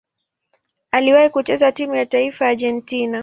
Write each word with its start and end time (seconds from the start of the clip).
Aliwahi 0.91 1.29
kucheza 1.29 1.71
timu 1.71 1.95
ya 1.95 2.05
taifa 2.05 2.45
ya 2.45 2.51
Argentina. 2.51 3.19